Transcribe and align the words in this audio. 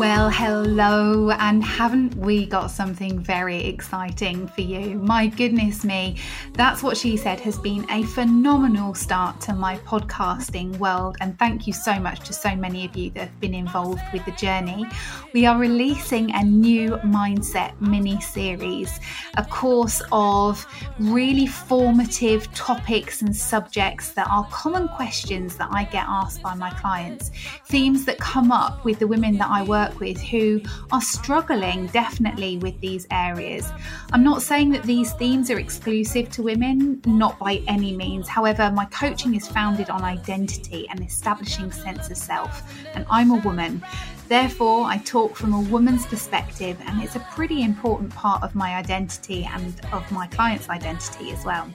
Well, 0.00 0.30
hello, 0.30 1.28
and 1.28 1.62
haven't 1.62 2.14
we 2.14 2.46
got 2.46 2.70
something 2.70 3.18
very 3.18 3.62
exciting 3.66 4.48
for 4.48 4.62
you? 4.62 4.98
My 4.98 5.26
goodness 5.26 5.84
me, 5.84 6.16
that's 6.54 6.82
what 6.82 6.96
she 6.96 7.18
said 7.18 7.38
has 7.40 7.58
been 7.58 7.84
a 7.90 8.04
phenomenal 8.04 8.94
start 8.94 9.42
to 9.42 9.52
my 9.52 9.76
podcasting 9.80 10.78
world, 10.78 11.18
and 11.20 11.38
thank 11.38 11.66
you 11.66 11.74
so 11.74 12.00
much 12.00 12.20
to 12.28 12.32
so 12.32 12.56
many 12.56 12.86
of 12.86 12.96
you 12.96 13.10
that 13.10 13.28
have 13.28 13.40
been 13.40 13.52
involved 13.52 14.00
with 14.10 14.24
the 14.24 14.32
journey. 14.32 14.86
We 15.34 15.44
are 15.44 15.58
releasing 15.58 16.34
a 16.34 16.42
new 16.42 16.92
mindset 17.04 17.78
mini 17.82 18.22
series, 18.22 19.00
a 19.36 19.44
course 19.44 20.00
of 20.12 20.66
really 20.98 21.46
formative 21.46 22.50
topics 22.54 23.20
and 23.20 23.36
subjects 23.36 24.12
that 24.12 24.28
are 24.30 24.46
common 24.50 24.88
questions 24.88 25.56
that 25.56 25.68
I 25.70 25.84
get 25.84 26.06
asked 26.08 26.40
by 26.40 26.54
my 26.54 26.70
clients, 26.70 27.32
themes 27.66 28.06
that 28.06 28.18
come 28.18 28.50
up 28.50 28.82
with 28.86 28.98
the 28.98 29.06
women 29.06 29.36
that 29.36 29.50
I 29.50 29.62
work 29.62 29.89
work 29.90 30.00
with 30.00 30.20
who 30.20 30.60
are 30.92 31.00
struggling 31.00 31.86
definitely 31.88 32.58
with 32.58 32.78
these 32.80 33.06
areas. 33.10 33.70
I'm 34.12 34.22
not 34.22 34.42
saying 34.42 34.70
that 34.70 34.82
these 34.84 35.12
themes 35.14 35.50
are 35.50 35.58
exclusive 35.58 36.30
to 36.30 36.42
women, 36.42 37.00
not 37.06 37.38
by 37.38 37.62
any 37.66 37.96
means. 37.96 38.28
However, 38.28 38.70
my 38.70 38.84
coaching 38.86 39.34
is 39.34 39.48
founded 39.48 39.90
on 39.90 40.02
identity 40.02 40.88
and 40.90 41.04
establishing 41.04 41.72
sense 41.72 42.10
of 42.10 42.16
self, 42.16 42.62
and 42.94 43.04
I'm 43.10 43.30
a 43.30 43.36
woman. 43.36 43.82
Therefore, 44.30 44.84
I 44.86 44.98
talk 44.98 45.34
from 45.34 45.54
a 45.54 45.60
woman's 45.60 46.06
perspective, 46.06 46.78
and 46.86 47.02
it's 47.02 47.16
a 47.16 47.26
pretty 47.32 47.64
important 47.64 48.14
part 48.14 48.44
of 48.44 48.54
my 48.54 48.76
identity 48.76 49.44
and 49.52 49.74
of 49.92 50.08
my 50.12 50.28
client's 50.28 50.68
identity 50.68 51.32
as 51.32 51.44
well. 51.44 51.68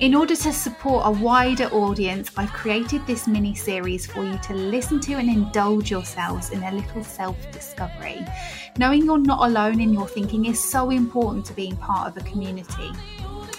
In 0.00 0.14
order 0.14 0.34
to 0.34 0.52
support 0.54 1.02
a 1.04 1.10
wider 1.10 1.66
audience, 1.66 2.30
I've 2.38 2.50
created 2.54 3.06
this 3.06 3.28
mini 3.28 3.54
series 3.54 4.06
for 4.06 4.24
you 4.24 4.38
to 4.38 4.54
listen 4.54 5.00
to 5.00 5.12
and 5.16 5.28
indulge 5.28 5.90
yourselves 5.90 6.48
in 6.48 6.62
a 6.62 6.72
little 6.72 7.04
self 7.04 7.36
discovery. 7.52 8.24
Knowing 8.78 9.04
you're 9.04 9.18
not 9.18 9.46
alone 9.46 9.78
in 9.78 9.92
your 9.92 10.08
thinking 10.08 10.46
is 10.46 10.64
so 10.64 10.88
important 10.88 11.44
to 11.44 11.52
being 11.52 11.76
part 11.76 12.08
of 12.08 12.16
a 12.16 12.26
community. 12.26 12.90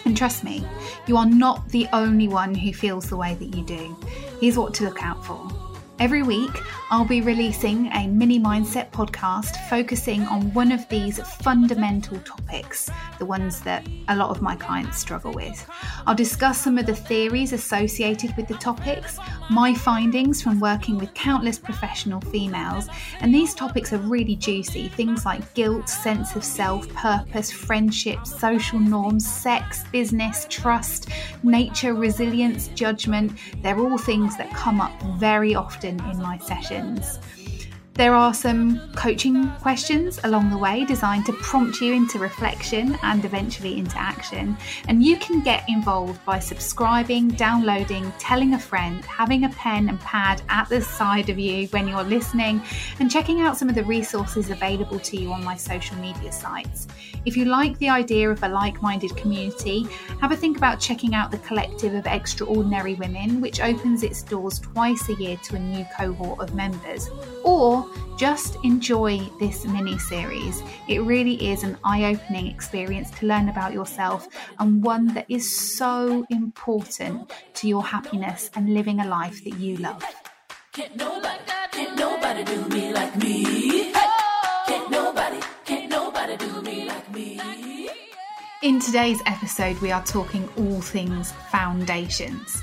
And 0.06 0.18
trust 0.18 0.44
me, 0.44 0.66
you 1.06 1.18
are 1.18 1.28
not 1.28 1.70
the 1.70 1.88
only 1.94 2.28
one 2.28 2.56
who 2.56 2.74
feels 2.74 3.12
the 3.12 3.16
way 3.16 3.36
that 3.36 3.56
you 3.56 3.64
do. 3.64 3.96
Here's 4.42 4.58
what 4.58 4.74
to 4.74 4.86
look 4.86 5.04
out 5.04 5.24
for. 5.24 5.73
Every 6.04 6.22
week, 6.22 6.62
I'll 6.92 7.06
be 7.06 7.22
releasing 7.22 7.88
a 7.94 8.08
mini 8.08 8.38
mindset 8.38 8.92
podcast 8.92 9.56
focusing 9.70 10.24
on 10.24 10.54
one 10.54 10.74
of 10.74 10.88
these 10.90 11.18
fundamental 11.18 12.20
topics, 12.20 12.90
the 13.20 13.26
ones 13.26 13.62
that 13.62 13.88
a 14.10 14.16
lot 14.18 14.30
of 14.30 14.42
my 14.42 14.58
clients 14.58 14.98
struggle 14.98 15.32
with. 15.32 15.66
I'll 16.06 16.14
discuss 16.14 16.60
some 16.60 16.78
of 16.78 16.88
the 16.88 16.94
theories 16.94 17.54
associated 17.54 18.36
with 18.36 18.50
the 18.50 18.56
topics, 18.56 19.18
my 19.50 19.74
findings 19.74 20.42
from 20.42 20.60
working 20.60 20.98
with 20.98 21.14
countless 21.14 21.58
professional 21.58 22.20
females, 22.20 22.90
and 23.22 23.34
these 23.34 23.56
topics 23.56 23.94
are 23.94 23.98
really 23.98 24.36
juicy 24.36 24.90
things 24.90 25.26
like 25.26 25.54
guilt, 25.54 25.88
sense 25.88 26.36
of 26.36 26.44
self, 26.44 26.86
purpose, 26.90 27.50
friendship, 27.50 28.28
social 28.28 28.78
norms, 28.78 29.26
sex, 29.26 29.86
business, 29.94 30.46
trust, 30.50 31.08
nature, 31.44 31.94
resilience, 31.94 32.68
judgment. 32.70 33.32
They're 33.62 33.80
all 33.80 33.98
things 33.98 34.36
that 34.36 34.54
come 34.54 34.82
up 34.82 34.92
very 35.18 35.56
often 35.56 35.93
in 36.02 36.22
my 36.22 36.38
sessions. 36.38 37.20
There 37.96 38.16
are 38.16 38.34
some 38.34 38.80
coaching 38.96 39.52
questions 39.62 40.20
along 40.24 40.50
the 40.50 40.58
way 40.58 40.84
designed 40.84 41.28
to 41.28 41.34
prompt 41.34 41.80
you 41.80 41.94
into 41.94 42.18
reflection 42.18 42.98
and 43.04 43.24
eventually 43.24 43.78
into 43.78 43.96
action. 44.00 44.58
And 44.88 45.04
you 45.04 45.16
can 45.18 45.42
get 45.44 45.64
involved 45.70 46.26
by 46.26 46.40
subscribing, 46.40 47.28
downloading, 47.30 48.12
telling 48.18 48.56
a 48.56 48.60
friend, 48.60 49.06
having 49.06 49.44
a 49.44 49.50
pen 49.50 49.90
and 49.90 50.00
pad 50.00 50.42
at 50.50 50.70
the 50.70 50.82
side 50.82 51.30
of 51.30 51.38
you 51.38 51.68
when 51.68 51.88
you're 51.88 52.04
listening, 52.04 52.64
and 53.00 53.12
checking 53.12 53.42
out 53.42 53.58
some 53.58 53.70
of 53.70 53.76
the 53.76 53.84
resources 53.84 54.50
available 54.50 54.98
to 54.98 55.16
you 55.16 55.32
on 55.32 55.44
my 55.44 55.56
social 55.56 55.96
media 55.98 56.32
sites. 56.32 56.88
If 57.26 57.38
you 57.38 57.46
like 57.46 57.78
the 57.78 57.90
idea 57.90 58.30
of 58.30 58.44
a 58.44 58.50
like 58.50 58.82
minded 58.82 59.16
community, 59.16 59.88
have 60.20 60.32
a 60.32 60.36
think 60.36 60.58
about 60.58 60.80
checking 60.80 61.14
out 61.14 61.32
the 61.32 61.38
collective 61.38 61.94
of 61.94 62.06
extraordinary 62.08 62.96
women, 62.96 63.40
which 63.40 63.62
opens 63.62 64.04
its 64.04 64.24
doors 64.24 64.60
twice 64.60 65.08
a 65.10 65.14
year 65.14 65.38
to 65.44 65.56
a 65.56 65.60
new 65.60 65.86
cohort 65.96 66.42
of 66.42 66.54
members. 66.54 67.10
Or 67.46 67.83
just 68.18 68.58
enjoy 68.64 69.20
this 69.40 69.66
mini 69.66 69.98
series. 69.98 70.62
It 70.88 71.00
really 71.00 71.52
is 71.52 71.64
an 71.64 71.78
eye 71.84 72.06
opening 72.06 72.48
experience 72.48 73.12
to 73.20 73.26
learn 73.26 73.50
about 73.50 73.74
yourself 73.74 74.28
and 74.60 74.84
one 74.84 75.14
that 75.14 75.26
is 75.30 75.78
so 75.78 76.26
important 76.30 77.32
to 77.56 77.68
your 77.68 77.84
happiness 77.84 78.50
and 78.56 78.74
living 78.74 79.00
a 79.00 79.08
life 79.08 79.44
that 79.44 79.58
you 79.58 79.78
love. 79.78 80.04
Can't 80.72 80.96
nobody, 80.96 81.40
can't 81.72 81.98
nobody 81.98 82.44
do 82.44 82.66
me 82.70 82.94
like 82.94 83.16
me. 83.18 83.92
Can't 84.66 84.90
nobody, 84.90 85.40
can't 85.66 85.90
nobody 85.90 86.38
do 86.38 86.62
me 86.62 86.86
like 86.86 87.12
me. 87.14 87.90
In 88.64 88.80
today's 88.80 89.22
episode, 89.26 89.78
we 89.82 89.92
are 89.92 90.04
talking 90.06 90.48
all 90.58 90.80
things 90.82 91.34
foundations. 91.52 92.62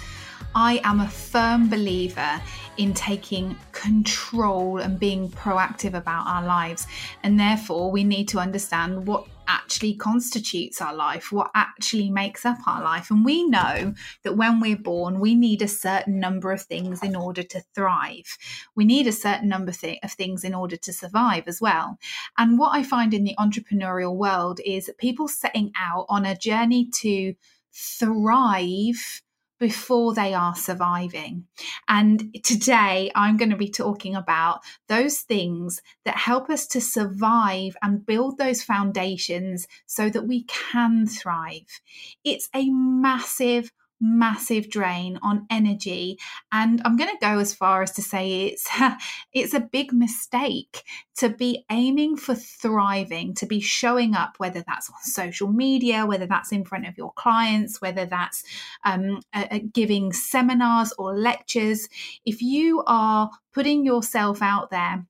I 0.55 0.81
am 0.83 1.01
a 1.01 1.09
firm 1.09 1.69
believer 1.69 2.43
in 2.77 2.93
taking 2.93 3.57
control 3.71 4.79
and 4.79 4.99
being 4.99 5.31
proactive 5.31 5.95
about 5.95 6.27
our 6.27 6.45
lives. 6.45 6.87
And 7.23 7.39
therefore, 7.39 7.93
we 7.93 8.03
need 8.03 8.27
to 8.29 8.41
understand 8.41 9.07
what 9.07 9.27
actually 9.47 9.95
constitutes 9.95 10.81
our 10.81 10.95
life, 10.95 11.31
what 11.31 11.51
actually 11.55 12.11
makes 12.11 12.45
up 12.45 12.59
our 12.67 12.83
life. 12.83 13.11
And 13.11 13.25
we 13.25 13.45
know 13.49 13.95
that 14.25 14.37
when 14.37 14.61
we're 14.61 14.77
born, 14.77 15.21
we 15.21 15.35
need 15.35 15.63
a 15.63 15.69
certain 15.69 16.19
number 16.19 16.51
of 16.53 16.63
things 16.63 17.03
in 17.03 17.15
order 17.15 17.43
to 17.45 17.63
thrive. 17.75 18.37
We 18.75 18.85
need 18.85 19.07
a 19.07 19.13
certain 19.13 19.49
number 19.49 19.71
of 19.71 20.13
things 20.13 20.43
in 20.43 20.55
order 20.55 20.77
to 20.77 20.93
survive 20.93 21.45
as 21.47 21.61
well. 21.61 21.99
And 22.39 22.59
what 22.59 22.75
I 22.75 22.83
find 22.83 23.15
in 23.15 23.25
the 23.25 23.37
entrepreneurial 23.39 24.17
world 24.17 24.61
is 24.65 24.91
people 24.99 25.29
setting 25.29 25.73
out 25.79 26.07
on 26.09 26.25
a 26.25 26.37
journey 26.37 26.89
to 27.03 27.35
thrive 27.73 29.23
before 29.61 30.15
they 30.15 30.35
are 30.35 30.57
surviving. 30.57 31.45
And 31.87 32.37
today 32.43 33.13
I'm 33.15 33.37
going 33.37 33.51
to 33.51 33.57
be 33.57 33.69
talking 33.69 34.17
about 34.17 34.61
those 34.89 35.21
things 35.21 35.83
that 36.05 36.17
help 36.17 36.51
us 36.51 36.67
to 36.69 36.81
survive 36.81 37.77
and 37.83 38.05
build 38.05 38.39
those 38.39 38.63
foundations 38.63 39.69
so 39.87 40.09
that 40.09 40.27
we 40.27 40.45
can 40.45 41.07
thrive. 41.07 41.81
It's 42.25 42.49
a 42.55 42.71
massive 42.71 43.71
massive 44.01 44.71
drain 44.71 45.19
on 45.23 45.47
energy. 45.51 46.19
And 46.53 46.81
i'm 46.85 46.97
going 46.97 47.11
to 47.11 47.17
go 47.21 47.39
as 47.39 47.55
far 47.55 47.83
as 47.83 47.93
to 47.93 48.03
say 48.03 48.47
it's 48.47 48.69
it's 49.33 49.55
a 49.55 49.61
big 49.61 49.93
mistake 49.93 50.83
to 51.17 51.29
be 51.29 51.65
aiming 51.71 52.17
for 52.17 52.35
thriving 52.35 53.35
to 53.35 53.47
be 53.47 53.61
showing 53.61 54.15
up 54.15 54.35
whether 54.39 54.65
that's 54.67 54.89
on 54.89 54.97
social 55.03 55.49
media 55.49 56.07
whether 56.07 56.27
that's 56.27 56.53
in 56.53 56.65
front 56.65 56.87
of 56.87 56.97
your 56.97 57.13
clients 57.15 57.81
whether 57.81 58.07
that's 58.07 58.43
um, 58.85 59.21
uh, 59.33 59.59
giving 59.73 60.13
seminars 60.13 60.93
or 60.99 61.17
lectures. 61.17 61.89
If 62.25 62.43
you 62.43 62.83
are 62.87 63.31
putting 63.53 63.85
yourself 63.85 64.43
out 64.43 64.71
there 64.71 65.07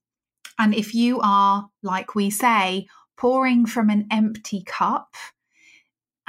and 0.58 0.74
if 0.74 0.94
you 0.94 1.20
are 1.22 1.68
like 1.82 2.14
we 2.14 2.30
say 2.30 2.86
pouring 3.16 3.66
from 3.66 3.90
an 3.90 4.06
empty 4.10 4.62
cup 4.66 5.14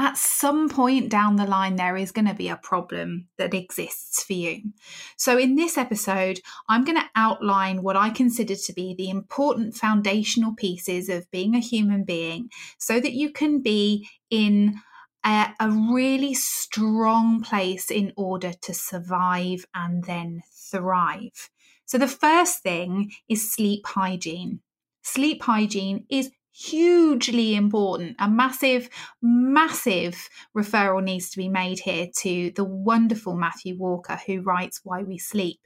at 0.01 0.17
some 0.17 0.67
point 0.67 1.09
down 1.09 1.35
the 1.35 1.45
line, 1.45 1.75
there 1.75 1.95
is 1.95 2.11
going 2.11 2.27
to 2.27 2.33
be 2.33 2.49
a 2.49 2.55
problem 2.55 3.27
that 3.37 3.53
exists 3.53 4.23
for 4.23 4.33
you. 4.33 4.71
So, 5.15 5.37
in 5.37 5.55
this 5.55 5.77
episode, 5.77 6.39
I'm 6.67 6.83
going 6.83 6.97
to 6.97 7.09
outline 7.15 7.83
what 7.83 7.95
I 7.95 8.09
consider 8.09 8.55
to 8.55 8.73
be 8.73 8.95
the 8.95 9.11
important 9.11 9.75
foundational 9.75 10.55
pieces 10.55 11.07
of 11.07 11.29
being 11.29 11.55
a 11.55 11.59
human 11.59 12.03
being 12.03 12.49
so 12.79 12.99
that 12.99 13.13
you 13.13 13.31
can 13.31 13.61
be 13.61 14.09
in 14.31 14.75
a, 15.23 15.53
a 15.59 15.69
really 15.69 16.33
strong 16.33 17.43
place 17.43 17.91
in 17.91 18.11
order 18.17 18.53
to 18.63 18.73
survive 18.73 19.65
and 19.75 20.05
then 20.05 20.41
thrive. 20.51 21.51
So, 21.85 21.99
the 21.99 22.07
first 22.07 22.63
thing 22.63 23.11
is 23.29 23.53
sleep 23.53 23.85
hygiene. 23.85 24.61
Sleep 25.03 25.43
hygiene 25.43 26.05
is 26.09 26.31
hugely 26.53 27.55
important. 27.55 28.15
A 28.19 28.29
massive, 28.29 28.89
massive 29.21 30.29
referral 30.55 31.03
needs 31.03 31.29
to 31.31 31.37
be 31.37 31.49
made 31.49 31.79
here 31.79 32.07
to 32.17 32.51
the 32.55 32.63
wonderful 32.63 33.35
Matthew 33.35 33.77
Walker, 33.77 34.19
who 34.25 34.41
writes 34.41 34.81
Why 34.83 35.03
We 35.03 35.17
Sleep. 35.17 35.59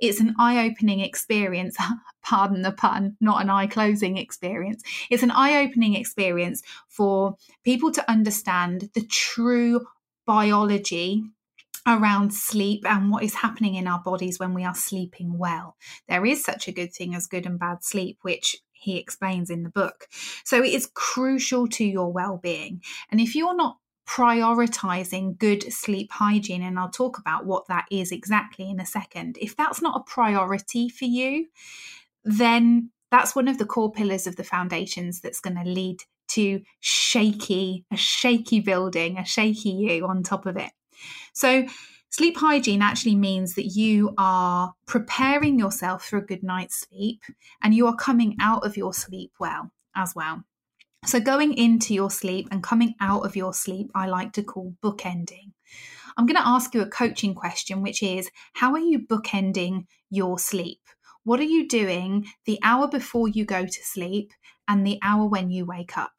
It's 0.00 0.20
an 0.20 0.34
eye 0.38 0.66
opening 0.66 1.00
experience, 1.00 1.76
pardon 2.22 2.62
the 2.62 2.72
pun, 2.72 3.16
not 3.20 3.42
an 3.42 3.50
eye 3.50 3.66
closing 3.66 4.16
experience. 4.16 4.82
It's 5.10 5.22
an 5.22 5.30
eye 5.30 5.64
opening 5.64 5.94
experience 5.94 6.62
for 6.88 7.36
people 7.64 7.92
to 7.92 8.10
understand 8.10 8.90
the 8.94 9.04
true 9.06 9.86
biology 10.26 11.24
around 11.86 12.32
sleep 12.32 12.84
and 12.86 13.10
what 13.10 13.24
is 13.24 13.34
happening 13.34 13.74
in 13.74 13.86
our 13.86 14.00
bodies 14.00 14.38
when 14.38 14.54
we 14.54 14.64
are 14.64 14.74
sleeping 14.74 15.38
well. 15.38 15.76
There 16.08 16.24
is 16.26 16.44
such 16.44 16.68
a 16.68 16.72
good 16.72 16.92
thing 16.92 17.14
as 17.14 17.26
good 17.26 17.46
and 17.46 17.58
bad 17.58 17.82
sleep, 17.82 18.18
which 18.22 18.56
he 18.80 18.98
explains 18.98 19.50
in 19.50 19.62
the 19.62 19.70
book. 19.70 20.08
So 20.44 20.62
it 20.62 20.72
is 20.74 20.90
crucial 20.94 21.68
to 21.68 21.84
your 21.84 22.12
well 22.12 22.38
being. 22.38 22.82
And 23.10 23.20
if 23.20 23.34
you're 23.34 23.56
not 23.56 23.78
prioritizing 24.08 25.38
good 25.38 25.72
sleep 25.72 26.10
hygiene, 26.12 26.62
and 26.62 26.78
I'll 26.78 26.90
talk 26.90 27.18
about 27.18 27.46
what 27.46 27.68
that 27.68 27.86
is 27.90 28.10
exactly 28.12 28.68
in 28.70 28.80
a 28.80 28.86
second, 28.86 29.38
if 29.40 29.56
that's 29.56 29.80
not 29.80 30.00
a 30.00 30.04
priority 30.04 30.88
for 30.88 31.04
you, 31.04 31.46
then 32.24 32.90
That's 33.10 33.34
one 33.34 33.48
of 33.48 33.58
the 33.58 33.66
core 33.66 33.90
pillars 33.90 34.28
of 34.28 34.36
the 34.36 34.44
foundations 34.44 35.20
that's 35.20 35.40
going 35.40 35.56
to 35.56 35.68
lead 35.68 36.04
to 36.28 36.62
shaky, 36.78 37.84
a 37.90 37.96
shaky 37.96 38.60
building, 38.60 39.18
a 39.18 39.24
shaky 39.24 39.70
you 39.70 40.06
on 40.06 40.22
top 40.22 40.46
of 40.46 40.56
it. 40.56 40.70
So, 41.32 41.66
sleep 42.10 42.36
hygiene 42.36 42.82
actually 42.82 43.14
means 43.14 43.54
that 43.54 43.66
you 43.66 44.12
are 44.18 44.74
preparing 44.86 45.58
yourself 45.58 46.04
for 46.04 46.18
a 46.18 46.26
good 46.26 46.42
night's 46.42 46.86
sleep 46.88 47.22
and 47.62 47.74
you 47.74 47.86
are 47.86 47.96
coming 47.96 48.36
out 48.40 48.64
of 48.64 48.76
your 48.76 48.92
sleep 48.92 49.32
well 49.38 49.70
as 49.96 50.14
well. 50.14 50.44
So, 51.06 51.18
going 51.18 51.54
into 51.54 51.94
your 51.94 52.10
sleep 52.10 52.48
and 52.50 52.62
coming 52.62 52.94
out 53.00 53.24
of 53.24 53.34
your 53.34 53.54
sleep, 53.54 53.90
I 53.94 54.06
like 54.06 54.32
to 54.34 54.42
call 54.42 54.74
bookending. 54.82 55.52
I'm 56.16 56.26
going 56.26 56.36
to 56.36 56.46
ask 56.46 56.74
you 56.74 56.82
a 56.82 56.90
coaching 56.90 57.34
question, 57.34 57.80
which 57.80 58.02
is 58.02 58.30
How 58.52 58.72
are 58.72 58.78
you 58.78 58.98
bookending 58.98 59.86
your 60.10 60.38
sleep? 60.38 60.80
What 61.24 61.40
are 61.40 61.44
you 61.44 61.68
doing 61.68 62.26
the 62.44 62.58
hour 62.62 62.88
before 62.88 63.28
you 63.28 63.44
go 63.44 63.64
to 63.64 63.84
sleep 63.84 64.32
and 64.68 64.86
the 64.86 64.98
hour 65.02 65.26
when 65.26 65.50
you 65.50 65.64
wake 65.64 65.96
up? 65.96 66.12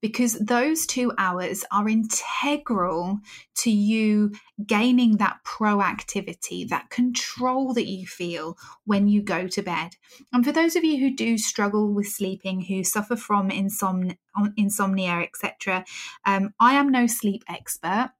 Because 0.00 0.38
those 0.38 0.86
two 0.86 1.12
hours 1.18 1.64
are 1.72 1.88
integral 1.88 3.20
to 3.56 3.70
you 3.70 4.32
gaining 4.66 5.16
that 5.16 5.38
proactivity, 5.44 6.68
that 6.68 6.90
control 6.90 7.74
that 7.74 7.86
you 7.86 8.06
feel 8.06 8.56
when 8.84 9.08
you 9.08 9.22
go 9.22 9.46
to 9.48 9.62
bed. 9.62 9.96
And 10.32 10.44
for 10.44 10.52
those 10.52 10.76
of 10.76 10.84
you 10.84 10.98
who 10.98 11.14
do 11.14 11.38
struggle 11.38 11.92
with 11.92 12.06
sleeping, 12.06 12.62
who 12.62 12.84
suffer 12.84 13.16
from 13.16 13.50
insom- 13.50 14.16
insomnia, 14.56 15.20
etc., 15.20 15.84
um, 16.24 16.54
I 16.60 16.74
am 16.74 16.90
no 16.90 17.06
sleep 17.06 17.42
expert. 17.48 18.12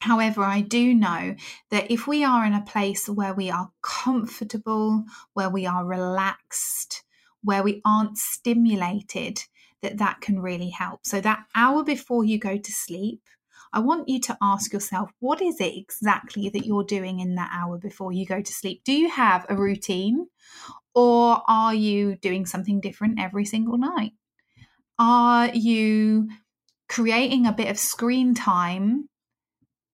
However, 0.00 0.42
I 0.42 0.60
do 0.60 0.94
know 0.94 1.34
that 1.70 1.90
if 1.90 2.06
we 2.06 2.24
are 2.24 2.44
in 2.44 2.52
a 2.52 2.60
place 2.60 3.08
where 3.08 3.32
we 3.32 3.50
are 3.50 3.70
comfortable, 3.80 5.04
where 5.32 5.48
we 5.48 5.66
are 5.66 5.84
relaxed, 5.84 7.04
where 7.42 7.62
we 7.62 7.80
aren't 7.84 8.18
stimulated, 8.18 9.44
that 9.84 9.98
that 9.98 10.20
can 10.20 10.40
really 10.40 10.70
help. 10.70 11.00
So 11.04 11.20
that 11.20 11.44
hour 11.54 11.84
before 11.84 12.24
you 12.24 12.38
go 12.38 12.58
to 12.58 12.72
sleep, 12.72 13.20
I 13.72 13.80
want 13.80 14.08
you 14.08 14.20
to 14.22 14.36
ask 14.42 14.72
yourself, 14.72 15.10
what 15.20 15.40
is 15.40 15.60
it 15.60 15.76
exactly 15.76 16.48
that 16.48 16.66
you're 16.66 16.84
doing 16.84 17.20
in 17.20 17.36
that 17.36 17.50
hour 17.52 17.78
before 17.78 18.12
you 18.12 18.26
go 18.26 18.40
to 18.40 18.52
sleep? 18.52 18.82
Do 18.84 18.92
you 18.92 19.08
have 19.08 19.46
a 19.48 19.56
routine 19.56 20.26
or 20.94 21.42
are 21.48 21.74
you 21.74 22.16
doing 22.16 22.46
something 22.46 22.80
different 22.80 23.20
every 23.20 23.44
single 23.44 23.78
night? 23.78 24.12
Are 24.98 25.48
you 25.48 26.28
creating 26.88 27.46
a 27.46 27.52
bit 27.52 27.68
of 27.68 27.78
screen 27.78 28.34
time 28.34 29.08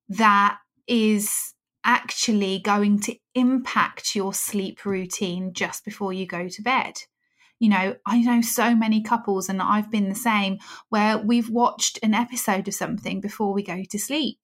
that 0.09 0.59
is 0.87 1.55
actually 1.85 2.59
going 2.59 3.01
to 3.01 3.17
impact 3.35 4.15
your 4.15 4.35
sleep 4.35 4.85
routine 4.85 5.53
just 5.53 5.85
before 5.85 6.13
you 6.13 6.27
go 6.27 6.49
to 6.49 6.63
bed. 6.63 6.95
You 7.61 7.69
know, 7.69 7.95
I 8.07 8.23
know 8.23 8.41
so 8.41 8.75
many 8.75 9.03
couples, 9.03 9.49
and 9.51 9.61
I've 9.61 9.91
been 9.91 10.09
the 10.09 10.15
same, 10.15 10.59
where 10.89 11.19
we've 11.19 11.51
watched 11.51 11.99
an 12.03 12.15
episode 12.15 12.67
of 12.67 12.75
something 12.75 13.21
before 13.21 13.53
we 13.53 13.63
go 13.63 13.85
to 13.89 13.99
sleep. 13.99 14.39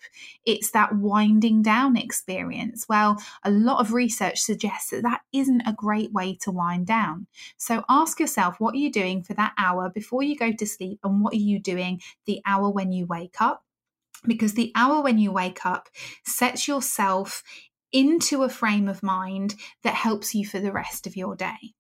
It's 0.45 0.71
that 0.73 0.95
winding 0.95 1.63
down 1.63 1.97
experience. 1.97 2.87
Well, 2.89 3.17
a 3.43 3.51
lot 3.51 3.81
of 3.81 3.95
research 3.95 4.41
suggests 4.41 4.91
that 4.91 5.03
that 5.03 5.23
isn't 5.33 5.63
a 5.63 5.73
great 5.73 6.13
way 6.13 6.37
to 6.43 6.51
wind 6.53 6.87
down. 6.87 7.27
So 7.57 7.83
ask 7.89 8.21
yourself, 8.21 8.61
what 8.61 8.75
are 8.75 8.79
you 8.79 8.93
doing 8.93 9.23
for 9.23 9.35
that 9.35 9.55
hour 9.59 9.89
before 9.89 10.23
you 10.23 10.37
go 10.37 10.53
to 10.53 10.67
sleep, 10.67 11.01
and 11.03 11.23
what 11.23 11.33
are 11.33 11.37
you 11.37 11.59
doing 11.59 12.03
the 12.27 12.41
hour 12.47 12.71
when 12.71 12.93
you 12.93 13.07
wake 13.07 13.41
up? 13.41 13.63
because 14.27 14.55
the 14.55 14.73
hour 14.75 15.03
when 15.03 15.19
you 15.19 15.31
wake 15.31 15.65
up 15.65 15.89
sets 16.25 16.67
yourself 16.67 17.43
into 17.93 18.43
a 18.43 18.49
frame 18.49 18.89
of 18.89 19.03
mind 19.03 19.55
that 19.83 19.95
helps 19.95 20.35
you 20.35 20.45
for 20.45 20.59
the 20.59 20.73
rest 20.73 21.07
of 21.07 21.17
your 21.17 21.37
day. 21.37 21.76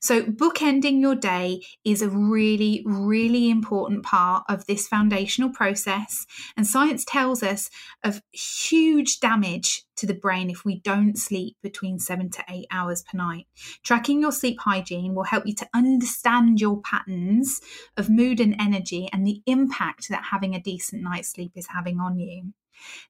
So, 0.00 0.22
bookending 0.22 1.00
your 1.00 1.14
day 1.14 1.62
is 1.84 2.02
a 2.02 2.08
really, 2.08 2.82
really 2.84 3.50
important 3.50 4.02
part 4.02 4.44
of 4.48 4.66
this 4.66 4.88
foundational 4.88 5.50
process. 5.50 6.26
And 6.56 6.66
science 6.66 7.04
tells 7.04 7.42
us 7.42 7.70
of 8.02 8.22
huge 8.32 9.20
damage 9.20 9.84
to 9.96 10.06
the 10.06 10.14
brain 10.14 10.50
if 10.50 10.64
we 10.64 10.80
don't 10.80 11.18
sleep 11.18 11.56
between 11.62 11.98
seven 11.98 12.30
to 12.30 12.44
eight 12.48 12.66
hours 12.70 13.02
per 13.02 13.18
night. 13.18 13.46
Tracking 13.84 14.20
your 14.20 14.32
sleep 14.32 14.58
hygiene 14.60 15.14
will 15.14 15.24
help 15.24 15.46
you 15.46 15.54
to 15.56 15.68
understand 15.74 16.60
your 16.60 16.80
patterns 16.80 17.60
of 17.96 18.08
mood 18.08 18.40
and 18.40 18.56
energy 18.58 19.08
and 19.12 19.26
the 19.26 19.42
impact 19.46 20.08
that 20.08 20.24
having 20.30 20.54
a 20.54 20.60
decent 20.60 21.02
night's 21.02 21.30
sleep 21.30 21.52
is 21.54 21.68
having 21.68 22.00
on 22.00 22.18
you. 22.18 22.52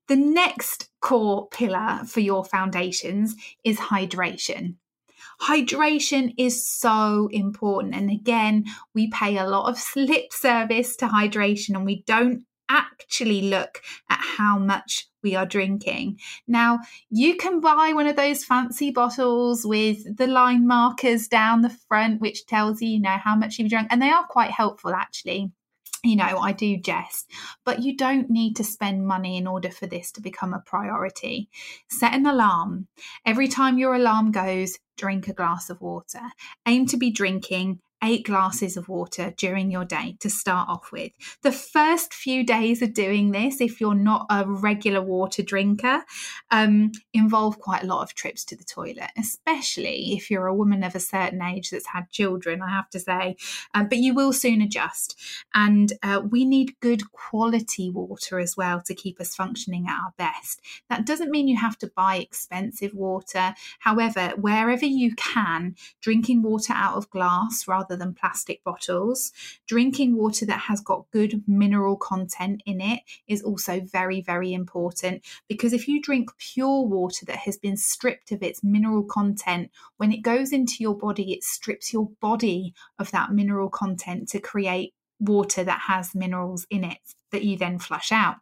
The 0.09 0.17
next 0.17 0.91
core 1.01 1.49
pillar 1.49 2.01
for 2.07 2.21
your 2.21 2.45
foundations 2.45 3.37
is 3.65 3.79
hydration. 3.79 4.75
Hydration 5.43 6.35
is 6.37 6.67
so 6.67 7.29
important. 7.33 7.95
And 7.95 8.11
again, 8.11 8.65
we 8.95 9.11
pay 9.11 9.39
a 9.39 9.47
lot 9.47 9.71
of 9.71 9.83
lip 9.97 10.33
service 10.33 10.97
to 10.97 11.07
hydration 11.07 11.75
and 11.75 11.85
we 11.85 12.03
don't 12.07 12.45
actually 12.69 13.43
look 13.43 13.83
at 14.09 14.21
how 14.21 14.59
much 14.59 15.09
we 15.23 15.35
are 15.35 15.47
drinking. 15.47 16.19
Now, 16.47 16.79
you 17.11 17.37
can 17.37 17.61
buy 17.61 17.93
one 17.93 18.07
of 18.07 18.17
those 18.17 18.45
fancy 18.45 18.91
bottles 18.91 19.67
with 19.67 20.17
the 20.17 20.27
line 20.27 20.67
markers 20.67 21.27
down 21.27 21.63
the 21.63 21.77
front, 21.89 22.21
which 22.21 22.47
tells 22.47 22.81
you, 22.81 22.89
you 22.89 23.01
know, 23.01 23.17
how 23.23 23.35
much 23.35 23.59
you've 23.59 23.71
drunk, 23.71 23.89
and 23.91 24.01
they 24.01 24.11
are 24.11 24.25
quite 24.27 24.53
helpful 24.53 24.93
actually 24.95 25.51
you 26.03 26.17
know, 26.17 26.39
I 26.39 26.53
do 26.53 26.77
jest, 26.77 27.31
but 27.65 27.83
you 27.83 27.97
don't 27.97 28.31
need 28.31 28.57
to 28.57 28.65
spend 28.65 29.07
money 29.07 29.37
in 29.37 29.47
order 29.47 29.71
for 29.71 29.87
this 29.87 30.11
to 30.13 30.21
become 30.21 30.55
a 30.55 30.63
priority. 30.65 31.49
Set 31.89 32.15
an 32.15 32.27
alarm. 32.27 32.89
Every 33.27 33.49
time 33.49 33.79
your 33.79 33.95
alarm 33.95 34.33
goes, 34.33 34.79
drink 34.97 35.29
a 35.29 35.35
glass 35.35 35.71
of 35.71 35.81
water. 35.81 36.21
Aim 36.67 36.87
to 36.87 36.97
be 36.97 37.11
drinking 37.11 37.81
eight 38.03 38.25
glasses 38.25 38.77
of 38.77 38.89
water 38.89 39.35
during 39.37 39.71
your 39.71 39.85
day 39.85 40.17
to 40.21 40.31
start 40.31 40.69
off 40.69 40.91
with. 40.93 41.13
The 41.43 41.53
first 41.53 42.15
few 42.15 42.45
days 42.45 42.83
of 42.83 42.95
doing 42.95 43.33
this, 43.33 43.61
if 43.61 43.81
you're 43.81 43.95
not 43.95 44.27
a 44.31 44.45
regular 44.47 45.03
water 45.03 45.43
drinker, 45.43 46.05
um, 46.51 46.93
involve 47.13 47.59
quite 47.59 47.83
a 47.83 47.87
lot 47.87 48.03
of 48.03 48.15
trips 48.15 48.45
to 48.47 48.57
the 48.57 48.65
toilet, 48.65 49.11
especially 49.19 50.15
if 50.15 50.31
you're 50.31 50.47
a 50.47 50.55
woman 50.55 50.83
of 50.83 50.95
a 50.95 51.01
certain 51.01 51.43
age 51.43 51.71
that's 51.71 51.89
had 51.89 52.11
children, 52.11 52.63
I 52.63 52.71
have 52.71 52.89
to 52.91 53.01
say. 53.01 53.37
Um, 53.75 53.89
but 53.89 53.99
you 53.99 54.15
will 54.15 54.33
soon 54.33 54.63
adjust. 54.63 55.19
And 55.55 55.93
uh, 56.03 56.23
we 56.29 56.45
need 56.45 56.81
good 56.81 57.13
quality 57.13 57.91
water 57.91 58.39
as 58.39 58.57
well 58.57 58.81
to 58.83 58.95
keep 58.95 59.21
us 59.21 59.35
functioning 59.35 59.87
at 59.89 60.01
our 60.01 60.15
best. 60.17 60.61
That 60.89 61.07
doesn't 61.07 61.31
mean 61.31 61.49
you 61.49 61.57
have 61.57 61.79
to 61.79 61.91
buy 61.95 62.17
expensive 62.17 62.95
water. 62.95 63.55
However, 63.81 64.33
wherever 64.37 64.87
you 64.87 65.15
can, 65.17 65.77
drinking 66.01 66.43
water 66.43 66.73
out 66.75 66.97
of 66.97 67.11
glass 67.11 67.67
rather 67.69 67.90
rather 67.91 67.99
than 67.99 68.15
plastic 68.15 68.63
bottles. 68.65 69.33
Drinking 69.67 70.17
water 70.17 70.47
that 70.47 70.61
has 70.61 70.81
got 70.81 71.11
good 71.11 71.43
mineral 71.47 71.97
content 71.97 72.63
in 72.65 72.81
it 72.81 73.01
is 73.27 73.43
also 73.43 73.81
very, 73.81 74.21
very 74.21 74.53
important 74.53 75.25
because 75.49 75.73
if 75.73 75.89
you 75.89 76.01
drink 76.01 76.31
pure 76.39 76.83
water 76.83 77.27
that 77.27 77.39
has 77.39 77.59
been 77.59 77.77
stripped 77.77 78.33
of 78.33 78.43
its 78.43 78.63
mineral 78.63 79.03
content, 79.03 79.71
when 79.97 80.13
it 80.13 80.23
goes 80.23 80.53
into 80.53 80.77
your 80.81 80.97
body, 80.97 81.33
it 81.33 81.43
strips 81.43 81.93
your 81.93 82.11
body 82.21 82.75
of 82.99 83.11
that 83.11 83.33
mineral 83.33 83.69
content 83.69 84.29
to 84.29 84.41
create 84.41 84.95
water 85.19 85.65
that 85.65 85.81
has 85.81 86.15
minerals 86.15 86.67
in 86.71 86.85
it 86.85 86.99
that 87.31 87.45
you 87.45 87.57
then 87.57 87.79
flush 87.79 88.11
out 88.11 88.37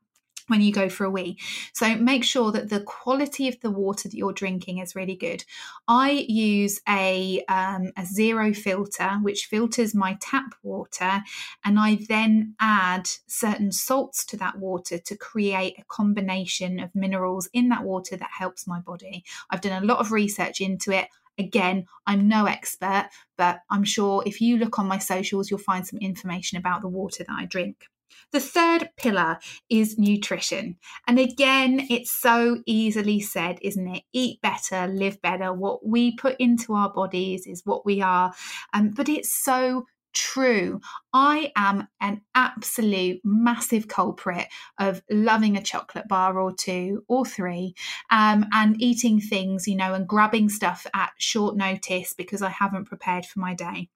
when 0.48 0.60
you 0.60 0.72
go 0.72 0.88
for 0.88 1.04
a 1.04 1.10
wee. 1.10 1.38
So 1.72 1.94
make 1.94 2.24
sure 2.24 2.50
that 2.52 2.68
the 2.68 2.80
quality 2.80 3.48
of 3.48 3.60
the 3.60 3.70
water 3.70 4.08
that 4.08 4.16
you're 4.16 4.32
drinking 4.32 4.78
is 4.78 4.96
really 4.96 5.14
good. 5.16 5.44
I 5.86 6.26
use 6.28 6.80
a, 6.88 7.44
um, 7.48 7.92
a 7.96 8.04
zero 8.04 8.52
filter, 8.52 9.10
which 9.22 9.46
filters 9.46 9.94
my 9.94 10.18
tap 10.20 10.54
water, 10.62 11.22
and 11.64 11.78
I 11.78 11.98
then 12.08 12.54
add 12.60 13.08
certain 13.26 13.72
salts 13.72 14.24
to 14.26 14.36
that 14.38 14.58
water 14.58 14.98
to 14.98 15.16
create 15.16 15.78
a 15.78 15.84
combination 15.84 16.80
of 16.80 16.94
minerals 16.94 17.48
in 17.52 17.68
that 17.68 17.84
water 17.84 18.16
that 18.16 18.30
helps 18.36 18.66
my 18.66 18.80
body. 18.80 19.24
I've 19.50 19.60
done 19.60 19.82
a 19.82 19.86
lot 19.86 19.98
of 19.98 20.12
research 20.12 20.60
into 20.60 20.90
it. 20.92 21.08
Again, 21.38 21.86
I'm 22.06 22.26
no 22.26 22.46
expert, 22.46 23.10
but 23.36 23.60
I'm 23.70 23.84
sure 23.84 24.24
if 24.26 24.40
you 24.40 24.56
look 24.56 24.78
on 24.78 24.88
my 24.88 24.98
socials, 24.98 25.50
you'll 25.50 25.60
find 25.60 25.86
some 25.86 26.00
information 26.00 26.58
about 26.58 26.82
the 26.82 26.88
water 26.88 27.22
that 27.22 27.32
I 27.32 27.44
drink. 27.44 27.86
The 28.32 28.40
third 28.40 28.90
pillar 28.96 29.38
is 29.68 29.98
nutrition. 29.98 30.76
And 31.06 31.18
again, 31.18 31.86
it's 31.90 32.10
so 32.10 32.62
easily 32.66 33.20
said, 33.20 33.58
isn't 33.62 33.88
it? 33.88 34.02
Eat 34.12 34.40
better, 34.42 34.86
live 34.88 35.20
better. 35.22 35.52
What 35.52 35.86
we 35.86 36.16
put 36.16 36.36
into 36.38 36.74
our 36.74 36.92
bodies 36.92 37.46
is 37.46 37.62
what 37.64 37.86
we 37.86 38.02
are. 38.02 38.32
Um, 38.72 38.90
but 38.90 39.08
it's 39.08 39.32
so 39.32 39.86
true. 40.14 40.80
I 41.12 41.52
am 41.56 41.88
an 42.00 42.22
absolute 42.34 43.20
massive 43.24 43.88
culprit 43.88 44.48
of 44.78 45.02
loving 45.10 45.56
a 45.56 45.62
chocolate 45.62 46.08
bar 46.08 46.38
or 46.38 46.52
two 46.52 47.04
or 47.08 47.24
three 47.24 47.74
um, 48.10 48.46
and 48.52 48.80
eating 48.80 49.20
things, 49.20 49.68
you 49.68 49.76
know, 49.76 49.94
and 49.94 50.08
grabbing 50.08 50.48
stuff 50.48 50.86
at 50.94 51.12
short 51.18 51.56
notice 51.56 52.14
because 52.14 52.42
I 52.42 52.50
haven't 52.50 52.86
prepared 52.86 53.26
for 53.26 53.40
my 53.40 53.54
day. 53.54 53.88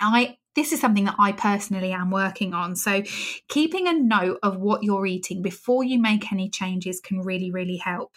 I 0.00 0.36
this 0.54 0.72
is 0.72 0.80
something 0.80 1.04
that 1.04 1.16
I 1.18 1.32
personally 1.32 1.92
am 1.92 2.10
working 2.10 2.54
on. 2.54 2.76
So, 2.76 3.02
keeping 3.48 3.88
a 3.88 3.92
note 3.92 4.38
of 4.42 4.58
what 4.58 4.82
you're 4.82 5.06
eating 5.06 5.42
before 5.42 5.84
you 5.84 6.00
make 6.00 6.32
any 6.32 6.48
changes 6.48 7.00
can 7.00 7.20
really, 7.20 7.50
really 7.50 7.78
help. 7.78 8.12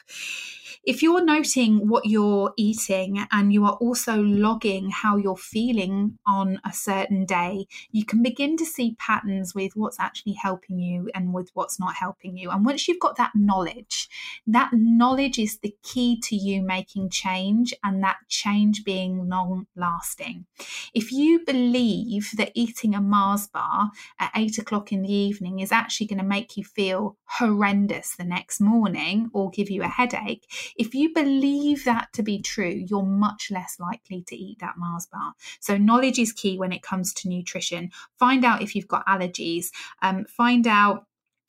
If 0.85 1.01
you're 1.01 1.23
noting 1.23 1.87
what 1.87 2.05
you're 2.05 2.53
eating 2.57 3.25
and 3.31 3.51
you 3.51 3.65
are 3.65 3.73
also 3.73 4.21
logging 4.21 4.91
how 4.91 5.17
you're 5.17 5.35
feeling 5.35 6.19
on 6.27 6.59
a 6.63 6.71
certain 6.71 7.25
day, 7.25 7.65
you 7.91 8.05
can 8.05 8.21
begin 8.21 8.55
to 8.57 8.65
see 8.65 8.95
patterns 8.99 9.55
with 9.55 9.71
what's 9.75 9.99
actually 9.99 10.33
helping 10.33 10.77
you 10.77 11.09
and 11.15 11.33
with 11.33 11.49
what's 11.55 11.79
not 11.79 11.95
helping 11.95 12.37
you. 12.37 12.51
And 12.51 12.63
once 12.63 12.87
you've 12.87 12.99
got 12.99 13.15
that 13.15 13.31
knowledge, 13.33 14.07
that 14.45 14.69
knowledge 14.73 15.39
is 15.39 15.57
the 15.57 15.75
key 15.81 16.19
to 16.25 16.35
you 16.35 16.61
making 16.61 17.09
change 17.09 17.73
and 17.83 18.03
that 18.03 18.17
change 18.29 18.83
being 18.83 19.27
long 19.27 19.65
lasting. 19.75 20.45
If 20.93 21.11
you 21.11 21.43
believe 21.43 22.24
that 22.33 22.51
eating 22.53 22.95
a 22.95 23.01
Mars 23.01 23.47
bar 23.47 23.91
at 24.19 24.31
eight 24.35 24.57
o'clock 24.57 24.91
in 24.91 25.01
the 25.01 25.13
evening 25.13 25.59
is 25.59 25.71
actually 25.71 26.07
going 26.07 26.19
to 26.19 26.25
make 26.25 26.57
you 26.57 26.63
feel 26.63 27.17
horrendous 27.25 28.15
the 28.15 28.23
next 28.23 28.59
morning 28.59 29.29
or 29.33 29.49
give 29.49 29.69
you 29.69 29.83
a 29.83 29.87
headache, 29.87 30.45
if 30.77 30.93
you 30.93 31.13
believe 31.13 31.85
that 31.85 32.09
to 32.13 32.23
be 32.23 32.41
true, 32.41 32.83
you're 32.87 33.03
much 33.03 33.49
less 33.51 33.77
likely 33.79 34.23
to 34.23 34.35
eat 34.35 34.59
that 34.59 34.77
Mars 34.77 35.07
bar. 35.11 35.33
So, 35.59 35.77
knowledge 35.77 36.19
is 36.19 36.33
key 36.33 36.57
when 36.57 36.71
it 36.71 36.83
comes 36.83 37.13
to 37.15 37.29
nutrition. 37.29 37.91
Find 38.17 38.43
out 38.45 38.61
if 38.61 38.75
you've 38.75 38.87
got 38.87 39.05
allergies, 39.05 39.67
um, 40.01 40.25
find 40.25 40.67
out 40.67 41.05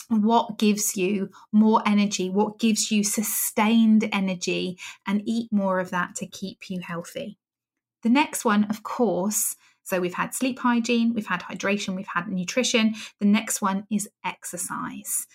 what 0.08 0.58
gives 0.58 0.96
you 0.96 1.30
more 1.52 1.82
energy, 1.86 2.30
what 2.30 2.58
gives 2.58 2.90
you 2.90 3.02
sustained 3.02 4.08
energy, 4.12 4.78
and 5.06 5.22
eat 5.24 5.52
more 5.52 5.80
of 5.80 5.90
that 5.90 6.14
to 6.16 6.26
keep 6.26 6.70
you 6.70 6.80
healthy. 6.80 7.38
The 8.02 8.08
next 8.08 8.44
one, 8.44 8.64
of 8.64 8.82
course, 8.82 9.56
so 9.86 10.00
we've 10.00 10.14
had 10.14 10.34
sleep 10.34 10.58
hygiene, 10.58 11.14
we've 11.14 11.28
had 11.28 11.42
hydration, 11.42 11.94
we've 11.94 12.08
had 12.08 12.28
nutrition. 12.28 12.94
The 13.20 13.26
next 13.26 13.62
one 13.62 13.86
is 13.90 14.08
exercise. 14.24 15.26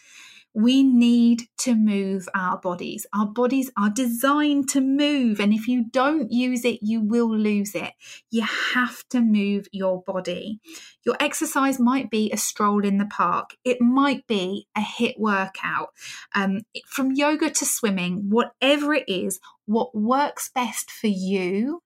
We 0.53 0.83
need 0.83 1.43
to 1.59 1.75
move 1.75 2.27
our 2.35 2.57
bodies. 2.57 3.05
Our 3.15 3.27
bodies 3.27 3.71
are 3.77 3.89
designed 3.89 4.67
to 4.69 4.81
move. 4.81 5.39
And 5.39 5.53
if 5.53 5.69
you 5.69 5.85
don't 5.89 6.29
use 6.29 6.65
it, 6.65 6.79
you 6.81 6.99
will 6.99 7.33
lose 7.33 7.73
it. 7.73 7.93
You 8.29 8.45
have 8.73 9.07
to 9.11 9.21
move 9.21 9.67
your 9.71 10.03
body. 10.03 10.59
Your 11.05 11.15
exercise 11.21 11.79
might 11.79 12.09
be 12.09 12.29
a 12.31 12.37
stroll 12.37 12.83
in 12.83 12.97
the 12.97 13.05
park, 13.05 13.55
it 13.63 13.79
might 13.79 14.27
be 14.27 14.67
a 14.75 14.81
HIIT 14.81 15.17
workout. 15.17 15.91
Um, 16.35 16.59
from 16.85 17.13
yoga 17.13 17.49
to 17.49 17.65
swimming, 17.65 18.29
whatever 18.29 18.93
it 18.93 19.05
is, 19.07 19.39
what 19.65 19.95
works 19.95 20.51
best 20.53 20.91
for 20.91 21.07
you 21.07 21.81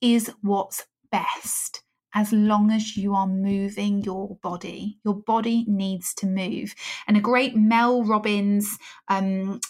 is 0.00 0.30
what's 0.42 0.86
best 1.10 1.82
as 2.14 2.32
long 2.32 2.70
as 2.70 2.96
you 2.96 3.14
are 3.14 3.26
moving 3.26 4.02
your 4.02 4.36
body. 4.42 4.98
Your 5.04 5.14
body 5.14 5.64
needs 5.68 6.14
to 6.14 6.26
move. 6.26 6.74
And 7.06 7.16
a 7.16 7.20
great 7.20 7.54
Mel 7.54 8.02
Robbins 8.04 8.78
um, 9.08 9.60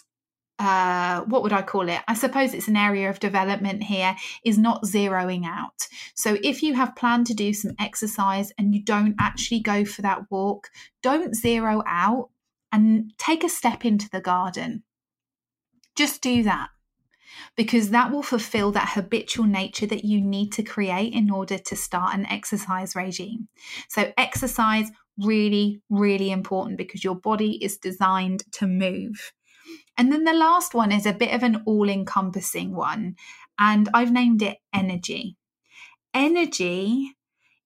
uh, 0.58 1.20
what 1.22 1.42
would 1.42 1.52
I 1.52 1.62
call 1.62 1.88
it? 1.88 2.00
I 2.08 2.14
suppose 2.14 2.54
it's 2.54 2.68
an 2.68 2.76
area 2.76 3.10
of 3.10 3.20
development 3.20 3.82
here, 3.82 4.16
is 4.44 4.56
not 4.56 4.84
zeroing 4.84 5.44
out. 5.44 5.86
So 6.14 6.38
if 6.42 6.62
you 6.62 6.74
have 6.74 6.96
planned 6.96 7.26
to 7.26 7.34
do 7.34 7.52
some 7.52 7.72
exercise 7.78 8.52
and 8.56 8.74
you 8.74 8.82
don't 8.82 9.14
actually 9.20 9.60
go 9.60 9.84
for 9.84 10.02
that 10.02 10.30
walk, 10.30 10.68
don't 11.02 11.34
zero 11.34 11.82
out 11.86 12.30
and 12.72 13.12
take 13.18 13.44
a 13.44 13.50
step 13.50 13.84
into 13.84 14.08
the 14.08 14.20
garden. 14.20 14.82
Just 15.94 16.22
do 16.22 16.42
that 16.44 16.68
because 17.56 17.90
that 17.90 18.10
will 18.10 18.22
fulfill 18.22 18.72
that 18.72 18.90
habitual 18.94 19.46
nature 19.46 19.86
that 19.86 20.04
you 20.04 20.20
need 20.20 20.52
to 20.52 20.62
create 20.62 21.12
in 21.12 21.30
order 21.30 21.58
to 21.58 21.76
start 21.76 22.14
an 22.14 22.26
exercise 22.26 22.94
regime. 22.94 23.48
So, 23.88 24.12
exercise 24.16 24.90
really, 25.18 25.80
really 25.88 26.30
important 26.30 26.76
because 26.76 27.02
your 27.02 27.14
body 27.14 27.62
is 27.64 27.78
designed 27.78 28.44
to 28.52 28.66
move. 28.66 29.32
And 29.96 30.12
then 30.12 30.24
the 30.24 30.34
last 30.34 30.74
one 30.74 30.92
is 30.92 31.06
a 31.06 31.12
bit 31.12 31.34
of 31.34 31.42
an 31.42 31.62
all 31.66 31.88
encompassing 31.88 32.74
one, 32.74 33.16
and 33.58 33.88
I've 33.94 34.12
named 34.12 34.42
it 34.42 34.58
energy. 34.72 35.36
Energy 36.12 37.16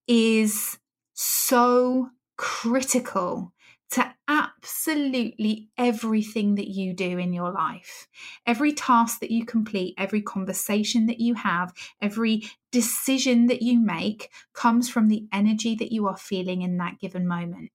is 0.06 0.78
so 1.12 2.10
critical 2.36 3.52
to 3.92 4.14
absolutely 4.28 5.68
everything 5.76 6.54
that 6.54 6.68
you 6.68 6.94
do 6.94 7.18
in 7.18 7.32
your 7.32 7.50
life. 7.50 8.06
Every 8.46 8.72
task 8.72 9.20
that 9.20 9.32
you 9.32 9.44
complete, 9.44 9.94
every 9.98 10.22
conversation 10.22 11.06
that 11.06 11.18
you 11.18 11.34
have, 11.34 11.72
every 12.00 12.44
decision 12.70 13.46
that 13.48 13.62
you 13.62 13.80
make 13.80 14.30
comes 14.52 14.88
from 14.88 15.08
the 15.08 15.26
energy 15.32 15.74
that 15.74 15.92
you 15.92 16.06
are 16.06 16.16
feeling 16.16 16.62
in 16.62 16.76
that 16.76 17.00
given 17.00 17.26
moment. 17.26 17.70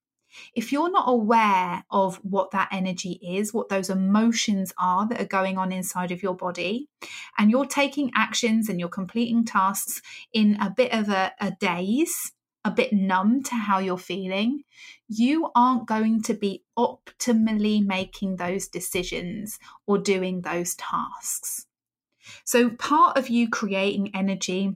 If 0.53 0.72
you're 0.72 0.91
not 0.91 1.07
aware 1.07 1.84
of 1.89 2.17
what 2.17 2.51
that 2.51 2.69
energy 2.72 3.19
is, 3.24 3.53
what 3.53 3.69
those 3.69 3.89
emotions 3.89 4.74
are 4.77 5.07
that 5.07 5.22
are 5.22 5.25
going 5.25 5.57
on 5.57 5.72
inside 5.72 6.12
of 6.12 6.22
your 6.22 6.36
body, 6.36 6.89
and 7.38 7.50
you're 7.50 7.65
taking 7.65 8.12
actions 8.15 8.69
and 8.69 8.79
you're 8.79 8.89
completing 8.89 9.45
tasks 9.45 10.01
in 10.34 10.57
a 10.62 10.69
bit 10.69 10.93
of 10.93 11.10
a, 11.10 11.31
a 11.39 11.51
daze, 11.60 12.34
a 12.65 12.72
bit 12.72 12.91
numb 12.91 13.43
to 13.43 13.55
how 13.55 13.77
you're 13.77 13.98
feeling, 13.98 14.63
you 15.07 15.51
aren't 15.55 15.88
going 15.88 16.24
to 16.24 16.34
be 16.34 16.63
optimally 16.77 17.86
making 17.86 18.36
those 18.36 18.67
decisions 18.67 19.60
or 19.86 20.00
doing 20.00 20.41
those 20.41 20.75
tasks. 20.75 21.67
So, 22.43 22.72
part 22.72 23.17
of 23.17 23.29
you 23.29 23.50
creating 23.50 24.15
energy 24.15 24.74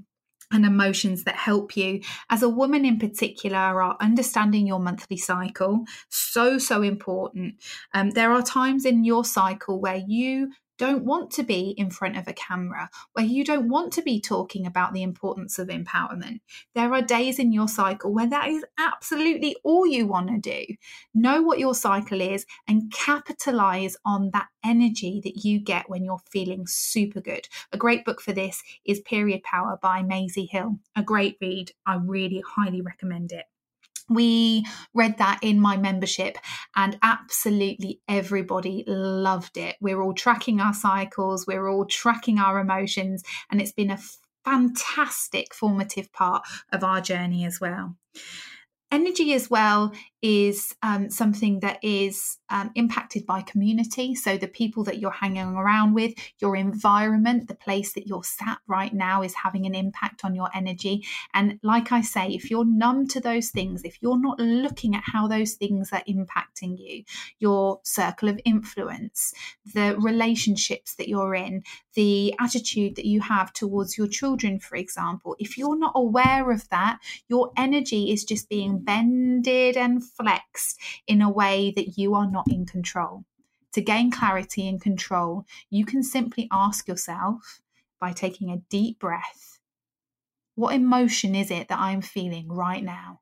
and 0.52 0.66
emotions 0.66 1.24
that 1.24 1.36
help 1.36 1.76
you 1.76 2.02
as 2.30 2.44
a 2.44 2.50
woman 2.50 2.86
in 2.86 3.00
particular 3.00 3.58
are 3.58 3.98
understanding 4.00 4.66
your 4.66 4.80
monthly 4.80 5.18
cycle 5.18 5.86
so 6.10 6.58
so 6.58 6.82
important 6.82 7.54
um, 7.94 8.10
there 8.12 8.32
are 8.32 8.42
times 8.42 8.84
in 8.84 9.04
your 9.04 9.24
cycle 9.24 9.80
where 9.80 10.02
you 10.08 10.52
don't 10.80 11.06
want 11.06 11.30
to 11.32 11.44
be 11.44 11.76
in 11.78 11.92
front 11.92 12.18
of 12.18 12.28
a 12.28 12.34
camera, 12.34 12.90
where 13.14 13.26
you 13.26 13.44
don't 13.44 13.70
want 13.70 13.94
to 13.94 14.02
be 14.02 14.20
talking 14.20 14.66
about 14.66 14.94
the 14.94 15.04
importance 15.04 15.60
of 15.60 15.68
empowerment. 15.68 16.40
There 16.74 16.92
are 16.94 17.02
days 17.02 17.38
in 17.38 17.52
your 17.52 17.68
cycle 17.68 18.12
where 18.12 18.30
that 18.30 18.48
is 18.48 18.66
absolutely 18.80 19.56
all 19.64 19.86
you 19.86 20.08
want 20.08 20.30
to 20.30 20.40
do. 20.40 20.74
Know 21.14 21.44
what 21.44 21.60
your 21.60 21.76
cycle 21.76 22.22
is 22.22 22.46
and 22.68 22.92
capitalize 22.92 23.96
on 24.06 24.32
that 24.32 24.48
energy 24.66 25.22
that 25.24 25.44
you 25.44 25.60
get 25.60 25.90
when 25.90 26.04
you're 26.04 26.22
feeling 26.32 26.66
super 26.66 27.22
good. 27.22 27.48
A 27.72 27.78
great 27.78 28.06
book 28.06 28.22
for 28.22 28.32
this 28.32 28.64
is 28.86 29.02
Period 29.02 29.44
Power 29.44 29.78
by 29.82 30.02
Maisie 30.02 30.50
Hill. 30.50 30.80
A 30.96 31.04
great 31.04 31.38
read. 31.42 31.74
I 31.86 31.96
really 31.96 32.42
highly 32.56 32.82
recommend 32.82 33.32
it 33.32 33.46
we 34.10 34.66
read 34.94 35.18
that 35.18 35.40
in 35.42 35.60
my 35.60 35.78
membership 35.78 36.38
and 36.76 36.98
absolutely 37.04 38.02
everybody 38.08 38.84
loved 38.88 39.58
it. 39.58 39.76
We're 39.80 40.02
all 40.02 40.14
tracking 40.14 40.60
our 40.60 40.74
cycles, 40.74 41.46
we're 41.48 41.68
all 41.68 41.86
tracking 41.86 42.40
our 42.40 42.60
emotions, 42.60 43.24
and 43.52 43.62
it's 43.62 43.72
been 43.72 43.92
a 43.92 44.00
fantastic 44.44 45.54
formative 45.54 46.12
part 46.12 46.44
of 46.72 46.84
our 46.84 47.02
journey 47.02 47.46
as 47.46 47.60
well. 47.60 47.96
Energy 48.92 49.34
as 49.34 49.50
well 49.50 49.94
is 50.22 50.76
um, 50.84 51.10
something 51.10 51.62
that 51.62 51.80
is 51.82 52.38
um, 52.50 52.72
impacted 52.76 53.26
by 53.26 53.42
community. 53.42 54.16
So, 54.16 54.38
the 54.38 54.48
people 54.48 54.84
that 54.86 55.00
you're 55.00 55.12
hanging 55.12 55.56
around 55.56 55.94
with, 55.94 56.14
your 56.40 56.56
environment, 56.56 57.48
the 57.48 57.56
place 57.56 57.94
that 57.94 58.08
you're 58.08 58.24
sat 58.24 58.58
right 58.68 58.94
now 58.94 59.22
is 59.22 59.34
having 59.34 59.66
an 59.66 59.76
impact 59.76 60.26
on 60.26 60.36
your 60.36 60.50
energy. 60.54 61.06
And, 61.34 61.60
like 61.64 61.92
I 61.92 62.02
say, 62.02 62.28
if 62.28 62.52
you're 62.52 62.66
numb 62.66 63.08
to 63.10 63.22
those 63.22 63.50
things, 63.50 63.84
if 63.84 63.98
you're 64.02 64.20
not 64.20 64.40
looking 64.40 64.96
at 64.96 65.04
how 65.06 65.28
those 65.28 65.54
things 65.54 65.90
are 65.94 66.04
impacting 66.08 66.78
you, 66.78 67.04
your 67.40 67.80
circle 67.84 68.30
of 68.30 68.40
influence, 68.46 69.34
the 69.74 69.96
relationships 70.00 70.96
that 70.96 71.08
you're 71.08 71.36
in, 71.36 71.64
the 71.94 72.34
attitude 72.40 72.96
that 72.96 73.06
you 73.06 73.22
have 73.22 73.54
towards 73.54 73.98
your 73.98 74.08
children, 74.08 74.60
for 74.60 74.76
example, 74.76 75.36
if 75.40 75.58
you're 75.58 75.78
not 75.78 75.94
aware 75.96 76.52
of 76.52 76.68
that, 76.70 77.00
your 77.28 77.52
energy 77.58 78.12
is 78.12 78.24
just 78.24 78.50
being 78.50 78.80
bended 78.80 79.78
and 79.78 80.02
flexed 80.18 80.80
in 81.08 81.22
a 81.22 81.30
way 81.30 81.72
that 81.76 81.98
you 81.98 82.16
are 82.16 82.30
not 82.30 82.50
in 82.50 82.66
control. 82.66 83.26
To 83.74 83.82
gain 83.82 84.12
clarity 84.12 84.68
and 84.68 84.82
control, 84.82 85.46
you 85.70 85.86
can 85.86 86.04
simply 86.04 86.48
ask 86.52 86.88
yourself 86.88 87.62
by 88.00 88.14
taking 88.14 88.50
a 88.50 88.62
deep 88.70 89.00
breath 89.00 89.60
what 90.60 90.76
emotion 90.76 91.36
is 91.36 91.52
it 91.52 91.70
that 91.70 91.80
I'm 91.80 92.02
feeling 92.02 92.50
right 92.50 92.84
now? 92.84 93.22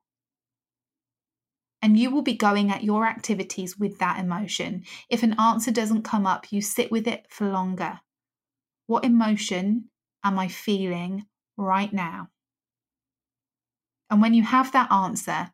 And 1.80 1.96
you 1.96 2.10
will 2.10 2.22
be 2.22 2.36
going 2.36 2.72
at 2.72 2.82
your 2.82 3.06
activities 3.06 3.78
with 3.78 4.00
that 4.00 4.18
emotion. 4.18 4.82
If 5.08 5.22
an 5.22 5.38
answer 5.38 5.70
doesn't 5.70 6.02
come 6.02 6.26
up, 6.26 6.50
you 6.50 6.60
sit 6.60 6.90
with 6.90 7.06
it 7.06 7.26
for 7.28 7.48
longer. 7.48 8.00
What 8.88 9.04
emotion 9.04 9.90
am 10.24 10.36
I 10.36 10.48
feeling 10.48 11.26
right 11.56 11.92
now? 11.92 12.30
And 14.10 14.20
when 14.20 14.34
you 14.34 14.42
have 14.42 14.72
that 14.72 14.90
answer, 14.90 15.52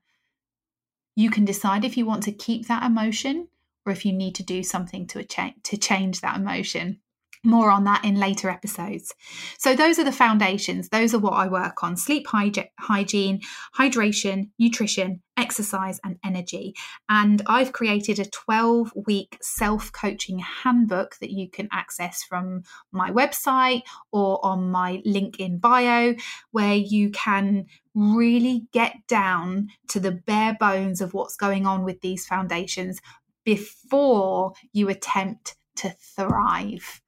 you 1.15 1.31
can 1.31 1.45
decide 1.45 1.85
if 1.85 1.97
you 1.97 2.07
want 2.07 2.23
to 2.25 2.33
keep 2.33 2.67
that 2.67 2.83
emotion 2.85 3.49
or 3.87 3.93
if 3.93 4.05
you 4.05 4.13
need 4.13 4.35
to 4.37 4.43
do 4.43 4.63
something 4.63 5.07
to, 5.09 5.25
cha- 5.25 5.55
to 5.63 5.77
change 5.77 6.21
that 6.21 6.37
emotion. 6.37 7.01
More 7.45 7.71
on 7.71 7.85
that 7.85 8.05
in 8.05 8.17
later 8.17 8.49
episodes. 8.49 9.15
So, 9.59 9.75
those 9.75 9.99
are 9.99 10.05
the 10.05 10.13
foundations. 10.13 10.89
Those 10.89 11.15
are 11.15 11.19
what 11.19 11.35
I 11.35 11.49
work 11.49 11.83
on 11.83 11.97
sleep 11.97 12.27
hygiene, 12.27 13.41
hydration, 13.77 14.51
nutrition, 14.59 15.23
exercise, 15.37 16.01
and 16.05 16.19
energy. 16.25 16.75
And 17.09 17.43
I've 17.47 17.73
created 17.73 18.19
a 18.19 18.29
12 18.31 18.93
week 19.07 19.39
self 19.41 19.93
coaching 19.93 20.39
handbook 20.39 21.17
that 21.21 21.31
you 21.31 21.51
can 21.51 21.69
access 21.73 22.23
from 22.23 22.63
my 22.93 23.11
website 23.11 23.83
or 24.13 24.45
on 24.45 24.71
my 24.71 25.03
link 25.05 25.41
in 25.41 25.59
bio, 25.59 26.15
where 26.51 26.75
you 26.75 27.11
can 27.11 27.67
really 27.95 28.67
get 28.73 28.95
down 29.07 29.69
to 29.89 30.01
the 30.01 30.13
bare 30.13 30.57
bones 30.59 31.01
of 31.01 31.15
what's 31.15 31.37
going 31.37 31.67
on 31.67 31.85
with 31.85 32.01
these 32.01 32.27
foundations 32.27 33.01
before 33.45 34.53
you 34.73 34.89
attempt 34.89 35.57
to 35.77 35.91
thrive. 36.17 37.01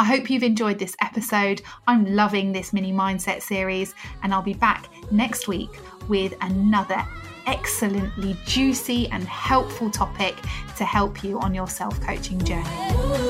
I 0.00 0.04
hope 0.04 0.30
you've 0.30 0.42
enjoyed 0.42 0.78
this 0.78 0.96
episode. 1.02 1.60
I'm 1.86 2.06
loving 2.06 2.52
this 2.52 2.72
mini 2.72 2.90
mindset 2.90 3.42
series, 3.42 3.94
and 4.22 4.32
I'll 4.32 4.40
be 4.40 4.54
back 4.54 4.88
next 5.12 5.46
week 5.46 5.78
with 6.08 6.32
another 6.40 7.06
excellently 7.46 8.34
juicy 8.46 9.08
and 9.08 9.22
helpful 9.24 9.90
topic 9.90 10.36
to 10.78 10.86
help 10.86 11.22
you 11.22 11.38
on 11.40 11.52
your 11.52 11.68
self 11.68 12.00
coaching 12.00 12.42
journey. 12.42 13.29